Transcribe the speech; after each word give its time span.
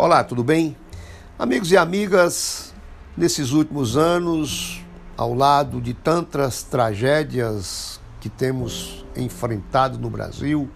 Olá, 0.00 0.22
tudo 0.22 0.44
bem? 0.44 0.76
Amigos 1.36 1.72
e 1.72 1.76
amigas, 1.76 2.72
nesses 3.16 3.50
últimos 3.50 3.96
anos, 3.96 4.80
ao 5.16 5.34
lado 5.34 5.80
de 5.80 5.92
tantas 5.92 6.62
tragédias 6.62 8.00
que 8.20 8.28
temos 8.28 9.04
enfrentado 9.16 9.98
no 9.98 10.08
Brasil, 10.08 10.70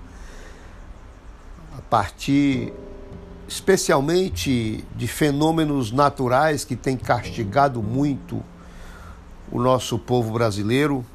a 1.78 1.80
partir 1.82 2.72
especialmente 3.46 4.84
de 4.96 5.06
fenômenos 5.06 5.92
naturais 5.92 6.64
que 6.64 6.74
têm 6.74 6.96
castigado 6.96 7.80
muito 7.80 8.42
o 9.52 9.62
nosso 9.62 10.00
povo 10.00 10.32
brasileiro, 10.32 11.06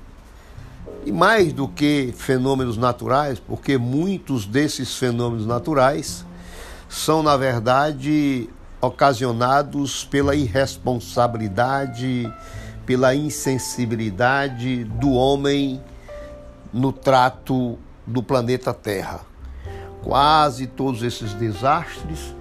e 1.05 1.11
mais 1.11 1.51
do 1.51 1.67
que 1.67 2.13
fenômenos 2.15 2.77
naturais, 2.77 3.37
porque 3.37 3.77
muitos 3.77 4.45
desses 4.45 4.95
fenômenos 4.95 5.45
naturais 5.45 6.25
são, 6.89 7.21
na 7.21 7.35
verdade, 7.35 8.49
ocasionados 8.81 10.05
pela 10.05 10.35
irresponsabilidade, 10.35 12.31
pela 12.85 13.13
insensibilidade 13.13 14.83
do 14.85 15.11
homem 15.11 15.81
no 16.71 16.91
trato 16.91 17.77
do 18.05 18.23
planeta 18.23 18.73
Terra. 18.73 19.21
Quase 20.03 20.67
todos 20.67 21.03
esses 21.03 21.33
desastres 21.33 22.35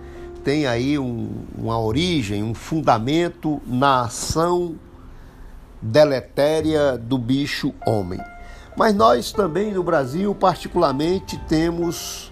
têm 0.45 0.67
aí 0.67 0.99
um, 0.99 1.45
uma 1.59 1.79
origem, 1.81 2.45
um 2.45 2.55
fundamento 2.55 3.61
na 3.67 4.03
ação 4.03 4.77
deletéria 5.83 6.97
do 6.97 7.19
bicho 7.19 7.75
homem. 7.85 8.21
Mas 8.77 8.95
nós 8.95 9.33
também 9.33 9.73
no 9.73 9.83
Brasil, 9.83 10.35
particularmente, 10.35 11.37
temos 11.49 12.31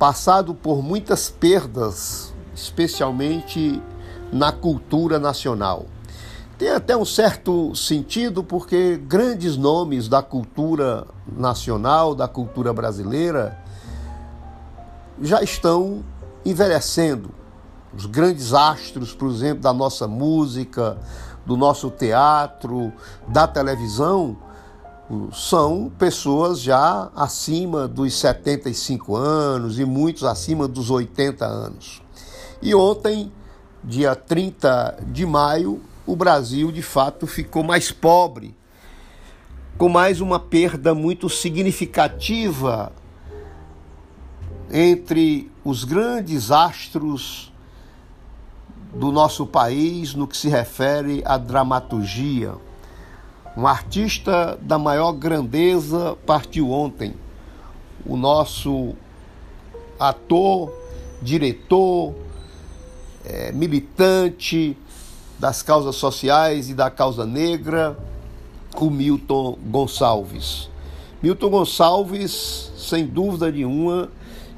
passado 0.00 0.54
por 0.54 0.82
muitas 0.82 1.28
perdas, 1.28 2.32
especialmente 2.54 3.82
na 4.32 4.50
cultura 4.50 5.18
nacional. 5.18 5.84
Tem 6.56 6.70
até 6.70 6.96
um 6.96 7.04
certo 7.04 7.74
sentido 7.76 8.42
porque 8.42 8.96
grandes 8.96 9.58
nomes 9.58 10.08
da 10.08 10.22
cultura 10.22 11.06
nacional, 11.30 12.14
da 12.14 12.26
cultura 12.26 12.72
brasileira, 12.72 13.62
já 15.20 15.42
estão 15.42 16.02
envelhecendo. 16.46 17.30
Os 17.94 18.06
grandes 18.06 18.54
astros, 18.54 19.12
por 19.12 19.28
exemplo, 19.28 19.62
da 19.62 19.74
nossa 19.74 20.08
música, 20.08 20.96
do 21.44 21.58
nosso 21.58 21.90
teatro, 21.90 22.90
da 23.28 23.46
televisão, 23.46 24.34
são 25.32 25.90
pessoas 25.98 26.60
já 26.60 27.10
acima 27.16 27.88
dos 27.88 28.14
75 28.14 29.16
anos 29.16 29.78
e 29.78 29.84
muitos 29.84 30.22
acima 30.22 30.68
dos 30.68 30.88
80 30.88 31.44
anos. 31.44 32.00
E 32.62 32.74
ontem, 32.74 33.32
dia 33.82 34.14
30 34.14 35.02
de 35.08 35.26
maio, 35.26 35.80
o 36.06 36.14
Brasil 36.14 36.70
de 36.70 36.82
fato 36.82 37.26
ficou 37.26 37.64
mais 37.64 37.90
pobre, 37.90 38.54
com 39.76 39.88
mais 39.88 40.20
uma 40.20 40.38
perda 40.38 40.94
muito 40.94 41.28
significativa 41.28 42.92
entre 44.70 45.50
os 45.64 45.82
grandes 45.82 46.52
astros 46.52 47.52
do 48.94 49.10
nosso 49.10 49.44
país 49.44 50.14
no 50.14 50.28
que 50.28 50.36
se 50.36 50.48
refere 50.48 51.22
à 51.24 51.36
dramaturgia 51.36 52.54
um 53.56 53.66
artista 53.66 54.58
da 54.62 54.78
maior 54.78 55.12
grandeza 55.12 56.16
partiu 56.24 56.70
ontem. 56.70 57.14
O 58.06 58.16
nosso 58.16 58.94
ator, 59.98 60.72
diretor, 61.20 62.14
é, 63.24 63.52
militante 63.52 64.76
das 65.38 65.62
causas 65.62 65.96
sociais 65.96 66.70
e 66.70 66.74
da 66.74 66.90
causa 66.90 67.26
negra, 67.26 67.98
o 68.76 68.88
Milton 68.88 69.58
Gonçalves. 69.66 70.70
Milton 71.22 71.50
Gonçalves, 71.50 72.72
sem 72.76 73.04
dúvida 73.04 73.50
nenhuma, 73.50 74.08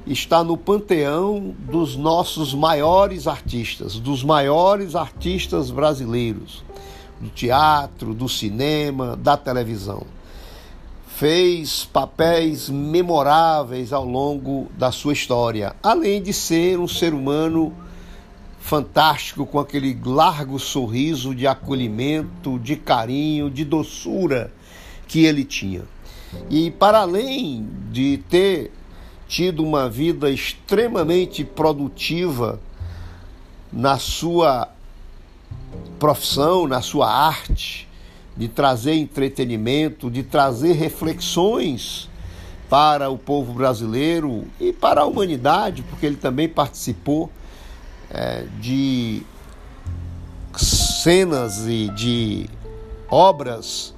está 0.06 0.44
no 0.44 0.56
panteão 0.56 1.54
dos 1.58 1.96
nossos 1.96 2.52
maiores 2.54 3.26
artistas, 3.26 3.98
dos 3.98 4.22
maiores 4.22 4.94
artistas 4.94 5.70
brasileiros 5.70 6.62
do 7.22 7.28
teatro, 7.30 8.12
do 8.12 8.28
cinema, 8.28 9.16
da 9.16 9.36
televisão. 9.36 10.02
Fez 11.06 11.84
papéis 11.84 12.68
memoráveis 12.68 13.92
ao 13.92 14.04
longo 14.04 14.66
da 14.76 14.90
sua 14.90 15.12
história, 15.12 15.76
além 15.80 16.20
de 16.20 16.32
ser 16.32 16.80
um 16.80 16.88
ser 16.88 17.14
humano 17.14 17.72
fantástico, 18.58 19.46
com 19.46 19.60
aquele 19.60 19.96
largo 20.04 20.58
sorriso 20.58 21.32
de 21.32 21.46
acolhimento, 21.46 22.58
de 22.58 22.74
carinho, 22.74 23.48
de 23.48 23.64
doçura 23.64 24.52
que 25.06 25.24
ele 25.24 25.44
tinha. 25.44 25.82
E 26.50 26.72
para 26.72 27.00
além 27.00 27.68
de 27.92 28.18
ter 28.28 28.72
tido 29.28 29.62
uma 29.62 29.88
vida 29.88 30.28
extremamente 30.28 31.44
produtiva 31.44 32.58
na 33.72 33.96
sua 33.98 34.68
profissão, 36.02 36.66
na 36.66 36.82
sua 36.82 37.08
arte, 37.08 37.88
de 38.36 38.48
trazer 38.48 38.94
entretenimento, 38.94 40.10
de 40.10 40.24
trazer 40.24 40.72
reflexões 40.72 42.10
para 42.68 43.08
o 43.08 43.16
povo 43.16 43.52
brasileiro 43.52 44.44
e 44.58 44.72
para 44.72 45.02
a 45.02 45.04
humanidade, 45.04 45.82
porque 45.82 46.04
ele 46.04 46.16
também 46.16 46.48
participou 46.48 47.30
é, 48.10 48.44
de 48.60 49.22
cenas 50.56 51.68
e 51.68 51.88
de 51.90 52.50
obras 53.08 53.94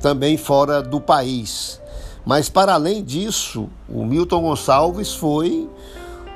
também 0.00 0.36
fora 0.36 0.80
do 0.80 1.00
país. 1.00 1.80
Mas 2.24 2.48
para 2.48 2.74
além 2.74 3.02
disso, 3.02 3.68
o 3.88 4.06
Milton 4.06 4.42
Gonçalves 4.42 5.12
foi 5.12 5.68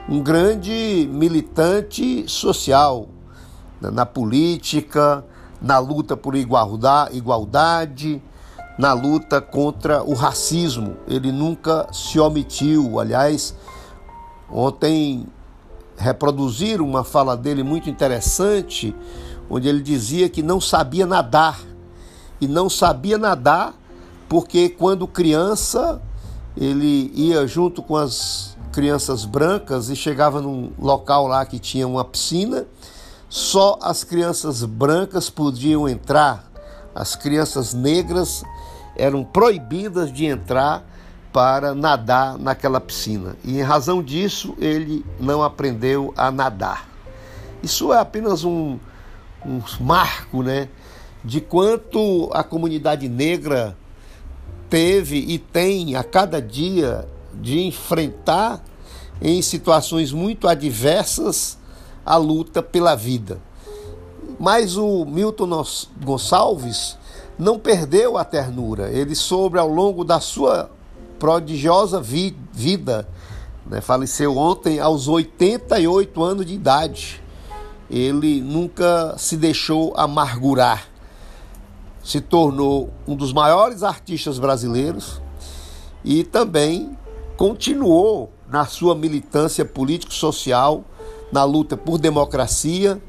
um 0.08 0.20
grande 0.20 1.08
militante 1.12 2.24
social, 2.26 3.08
na 3.90 4.06
política, 4.06 5.24
na 5.60 5.78
luta 5.78 6.16
por 6.16 6.34
igualdade, 6.36 8.22
na 8.78 8.92
luta 8.92 9.40
contra 9.40 10.02
o 10.02 10.14
racismo. 10.14 10.96
Ele 11.08 11.30
nunca 11.30 11.86
se 11.92 12.18
omitiu. 12.18 12.98
Aliás, 12.98 13.54
ontem 14.50 15.26
reproduziram 15.96 16.84
uma 16.84 17.04
fala 17.04 17.36
dele 17.36 17.62
muito 17.62 17.88
interessante, 17.88 18.94
onde 19.48 19.68
ele 19.68 19.80
dizia 19.80 20.28
que 20.28 20.42
não 20.42 20.60
sabia 20.60 21.06
nadar. 21.06 21.58
E 22.40 22.48
não 22.48 22.68
sabia 22.68 23.16
nadar 23.16 23.74
porque 24.28 24.68
quando 24.68 25.06
criança 25.06 26.02
ele 26.56 27.10
ia 27.14 27.46
junto 27.46 27.82
com 27.82 27.96
as 27.96 28.56
crianças 28.72 29.24
brancas 29.24 29.88
e 29.88 29.96
chegava 29.96 30.40
num 30.40 30.72
local 30.78 31.28
lá 31.28 31.46
que 31.46 31.58
tinha 31.58 31.86
uma 31.86 32.04
piscina 32.04 32.66
só 33.34 33.80
as 33.82 34.04
crianças 34.04 34.62
brancas 34.62 35.28
podiam 35.28 35.88
entrar, 35.88 36.48
as 36.94 37.16
crianças 37.16 37.74
negras 37.74 38.44
eram 38.94 39.24
proibidas 39.24 40.12
de 40.12 40.24
entrar 40.24 40.88
para 41.32 41.74
nadar 41.74 42.38
naquela 42.38 42.80
piscina. 42.80 43.34
E 43.42 43.58
em 43.58 43.62
razão 43.62 44.00
disso, 44.04 44.54
ele 44.60 45.04
não 45.18 45.42
aprendeu 45.42 46.14
a 46.16 46.30
nadar. 46.30 46.88
Isso 47.60 47.92
é 47.92 47.98
apenas 47.98 48.44
um, 48.44 48.78
um 49.44 49.60
marco 49.80 50.40
né, 50.40 50.68
de 51.24 51.40
quanto 51.40 52.30
a 52.32 52.44
comunidade 52.44 53.08
negra 53.08 53.76
teve 54.70 55.16
e 55.16 55.40
tem 55.40 55.96
a 55.96 56.04
cada 56.04 56.40
dia 56.40 57.04
de 57.34 57.58
enfrentar 57.64 58.62
em 59.20 59.42
situações 59.42 60.12
muito 60.12 60.46
adversas 60.46 61.58
a 62.04 62.16
luta 62.16 62.62
pela 62.62 62.94
vida. 62.94 63.40
Mas 64.38 64.76
o 64.76 65.04
Milton 65.04 65.64
Gonçalves 66.02 66.98
não 67.38 67.58
perdeu 67.58 68.16
a 68.16 68.24
ternura, 68.24 68.90
ele 68.90 69.14
soube 69.14 69.58
ao 69.58 69.68
longo 69.68 70.04
da 70.04 70.20
sua 70.20 70.70
prodigiosa 71.18 72.00
vi 72.00 72.36
vida, 72.52 73.08
né, 73.66 73.80
faleceu 73.80 74.36
ontem 74.36 74.78
aos 74.78 75.08
88 75.08 76.22
anos 76.22 76.46
de 76.46 76.54
idade. 76.54 77.22
Ele 77.90 78.40
nunca 78.40 79.14
se 79.18 79.36
deixou 79.36 79.94
amargurar, 79.96 80.88
se 82.02 82.20
tornou 82.20 82.90
um 83.06 83.14
dos 83.14 83.32
maiores 83.32 83.82
artistas 83.82 84.38
brasileiros 84.38 85.20
e 86.04 86.24
também 86.24 86.96
continuou 87.36 88.30
na 88.48 88.66
sua 88.66 88.94
militância 88.94 89.64
político-social 89.64 90.84
na 91.32 91.44
luta 91.44 91.76
por 91.76 91.98
democracia 91.98 93.00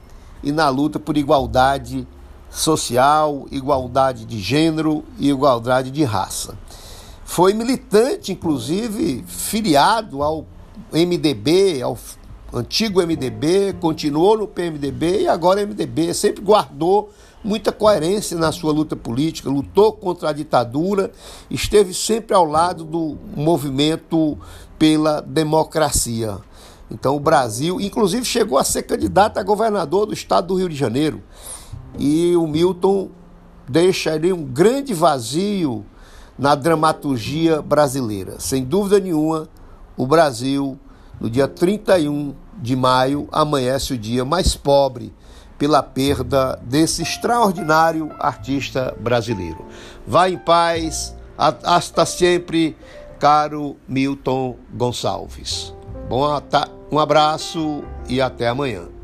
e 0.44 0.52
na 0.52 0.70
luta 0.70 1.00
por 1.00 1.18
igualdade 1.18 2.08
social, 2.50 3.46
igualdade 3.52 4.26
de 4.26 4.40
gênero 4.40 5.04
e 5.20 5.30
igualdade 5.30 5.92
de 5.92 6.04
raça. 6.04 6.58
Foi 7.24 7.54
militante, 7.54 8.32
inclusive, 8.32 9.24
filiado 9.28 10.22
ao 10.22 10.46
MDB, 10.94 11.82
ao 11.82 11.98
antigo 12.54 13.02
MDB, 13.02 13.74
continuou 13.82 14.38
no 14.38 14.48
PMDB 14.48 15.24
e 15.24 15.28
agora 15.28 15.66
MDB 15.66 16.14
sempre 16.14 16.42
guardou 16.42 17.10
muita 17.44 17.72
coerência 17.72 18.38
na 18.38 18.52
sua 18.52 18.72
luta 18.72 18.96
política, 18.96 19.50
lutou 19.50 19.92
contra 19.92 20.30
a 20.30 20.34
ditadura, 20.34 21.12
esteve 21.50 21.94
sempre 21.94 22.36
ao 22.36 22.46
lado 22.46 22.84
do 22.84 23.18
movimento 23.36 24.38
pela 24.80 25.22
democracia. 25.22 26.38
Então 26.90 27.16
o 27.16 27.20
Brasil, 27.20 27.82
inclusive, 27.82 28.26
chegou 28.26 28.58
a 28.58 28.64
ser 28.64 28.84
candidato 28.84 29.38
a 29.38 29.44
governador 29.44 30.06
do 30.06 30.14
estado 30.14 30.48
do 30.48 30.56
Rio 30.56 30.70
de 30.70 30.76
Janeiro. 30.76 31.24
E 31.98 32.36
o 32.36 32.46
Milton 32.48 33.10
deixa 33.68 34.14
ali 34.14 34.32
um 34.32 34.44
grande 34.44 34.94
vazio 34.94 35.86
na 36.38 36.54
dramaturgia 36.54 37.62
brasileira. 37.62 38.40
Sem 38.40 38.64
dúvida 38.64 39.00
nenhuma, 39.00 39.48
o 39.98 40.06
Brasil, 40.06 40.78
no 41.20 41.30
dia 41.30 41.48
31 41.48 42.36
de 42.62 42.76
maio, 42.76 43.28
amanhece 43.32 43.94
o 43.94 43.98
dia 43.98 44.24
mais 44.24 44.56
pobre 44.56 45.14
pela 45.58 45.82
perda 45.82 46.60
desse 46.64 47.02
extraordinário 47.02 48.12
artista 48.20 48.96
brasileiro. 49.00 49.66
Vá 50.06 50.30
em 50.30 50.38
paz, 50.38 51.16
hasta 51.38 52.06
sempre, 52.06 52.76
caro 53.20 53.78
Milton 53.88 54.58
Gonçalves. 54.74 55.74
Bom, 56.10 56.26
um 56.92 57.00
abraço 57.00 57.84
e 58.08 58.22
até 58.22 58.48
amanhã. 58.48 58.95